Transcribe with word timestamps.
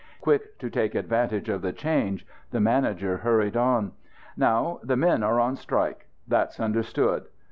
Quick 0.19 0.57
to 0.57 0.71
take 0.71 0.95
advantage 0.95 1.47
of 1.47 1.61
the 1.61 1.71
change, 1.71 2.25
the 2.49 2.59
manager 2.59 3.17
hurried 3.17 3.55
on: 3.55 3.91
"Now, 4.35 4.79
the 4.81 4.97
men 4.97 5.21
are 5.21 5.39
on 5.39 5.55
strike. 5.55 6.07
That's 6.27 6.59
understood. 6.59 7.25